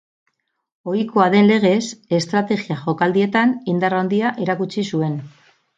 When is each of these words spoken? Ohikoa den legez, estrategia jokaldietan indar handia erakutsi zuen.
Ohikoa 0.93 1.27
den 1.35 1.49
legez, 1.51 1.83
estrategia 2.21 2.81
jokaldietan 2.87 3.57
indar 3.75 4.01
handia 4.01 4.37
erakutsi 4.47 4.91
zuen. 4.93 5.21